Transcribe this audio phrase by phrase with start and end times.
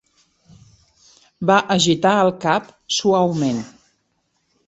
[1.51, 3.63] Va agitar el cap suaument.